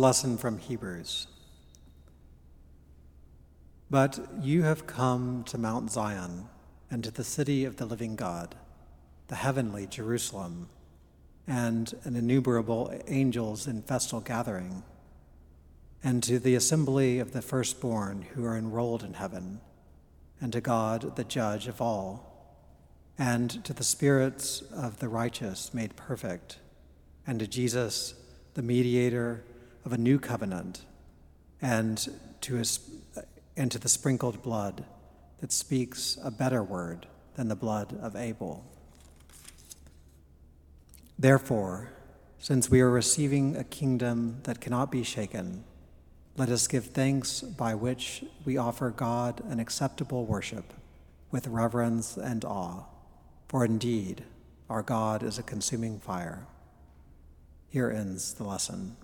[0.00, 1.26] Lesson from Hebrews.
[3.90, 6.48] But you have come to Mount Zion
[6.90, 8.54] and to the city of the living God,
[9.28, 10.70] the heavenly Jerusalem,
[11.46, 14.84] and an innumerable angels in festal gathering,
[16.02, 19.60] and to the assembly of the firstborn who are enrolled in heaven,
[20.40, 22.56] and to God, the judge of all,
[23.18, 26.58] and to the spirits of the righteous made perfect,
[27.26, 28.14] and to Jesus,
[28.54, 29.44] the mediator
[29.84, 30.84] of a new covenant
[31.60, 32.08] and
[32.40, 32.80] to, his,
[33.56, 34.84] and to the sprinkled blood
[35.40, 38.64] that speaks a better word than the blood of Abel.
[41.18, 41.90] Therefore,
[42.38, 45.64] since we are receiving a kingdom that cannot be shaken,
[46.36, 50.72] let us give thanks by which we offer God an acceptable worship
[51.30, 52.84] with reverence and awe,
[53.48, 54.24] for indeed
[54.70, 56.46] our God is a consuming fire.
[57.68, 58.96] Here ends the lesson.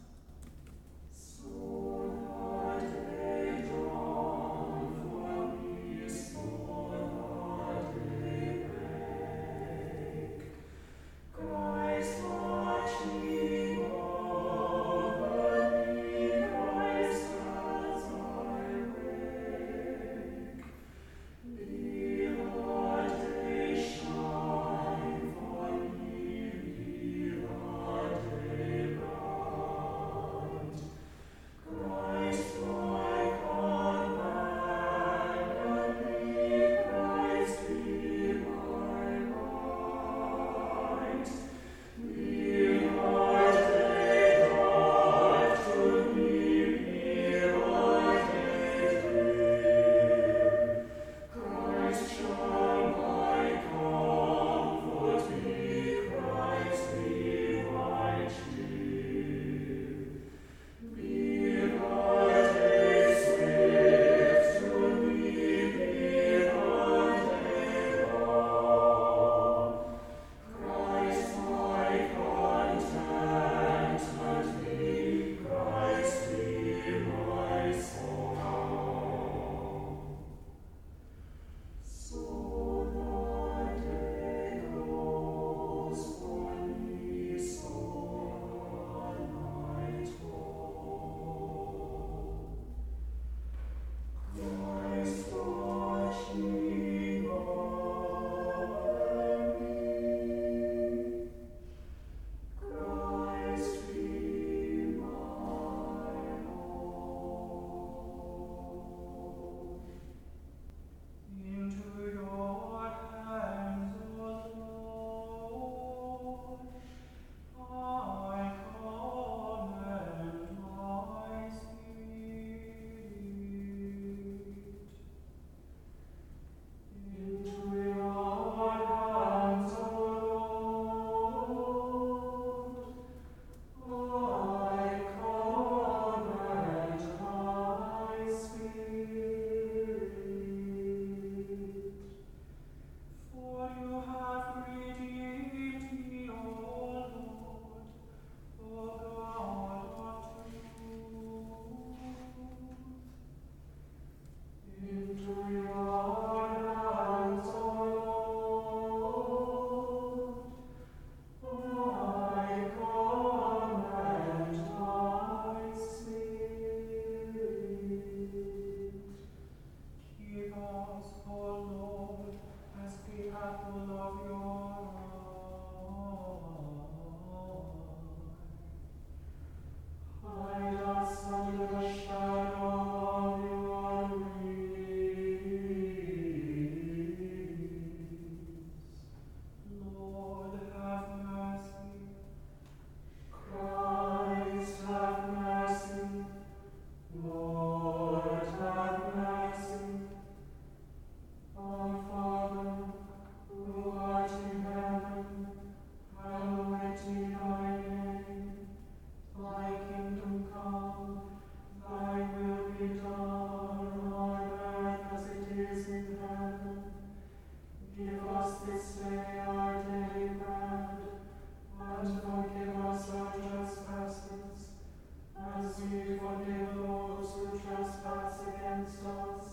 [228.07, 229.47] us against us,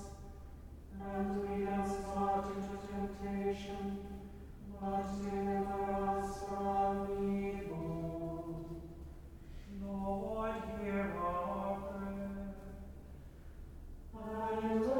[1.01, 3.97] and lead us not into temptation,
[4.79, 8.81] but deliver us from evil.
[9.81, 12.53] Lord, hear our prayer.
[14.15, 14.92] Alleluia.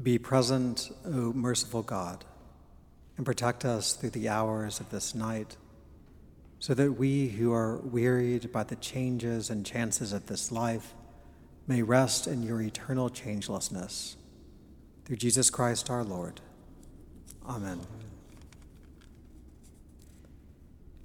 [0.00, 2.24] Be present, O merciful God,
[3.16, 5.56] and protect us through the hours of this night,
[6.60, 10.94] so that we who are wearied by the changes and chances of this life
[11.66, 14.16] may rest in your eternal changelessness.
[15.04, 16.40] Through Jesus Christ our Lord.
[17.46, 17.80] Amen.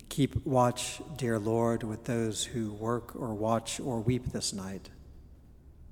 [0.10, 4.90] Keep watch, dear Lord, with those who work or watch or weep this night,